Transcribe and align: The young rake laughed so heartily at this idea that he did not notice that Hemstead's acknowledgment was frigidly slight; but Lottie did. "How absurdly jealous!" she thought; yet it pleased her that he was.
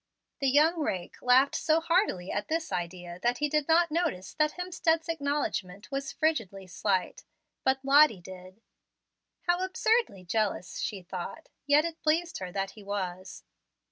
The 0.39 0.49
young 0.49 0.79
rake 0.79 1.21
laughed 1.21 1.53
so 1.53 1.79
heartily 1.79 2.31
at 2.31 2.47
this 2.47 2.71
idea 2.71 3.19
that 3.21 3.37
he 3.37 3.47
did 3.47 3.67
not 3.67 3.91
notice 3.91 4.33
that 4.33 4.53
Hemstead's 4.53 5.07
acknowledgment 5.07 5.91
was 5.91 6.11
frigidly 6.11 6.65
slight; 6.65 7.23
but 7.63 7.85
Lottie 7.85 8.19
did. 8.19 8.61
"How 9.43 9.63
absurdly 9.63 10.23
jealous!" 10.23 10.79
she 10.79 11.03
thought; 11.03 11.49
yet 11.67 11.85
it 11.85 12.01
pleased 12.01 12.39
her 12.39 12.51
that 12.51 12.71
he 12.71 12.81
was. 12.81 13.43